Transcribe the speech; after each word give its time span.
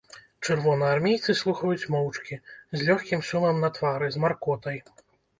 Чырвонаармейцы 0.45 1.33
слухаюць 1.41 1.89
моўчкі, 1.95 2.37
з 2.77 2.87
лёгкім 2.87 3.21
сумам 3.27 3.59
на 3.65 3.69
твары, 3.75 4.09
з 4.15 4.23
маркотай. 4.23 4.77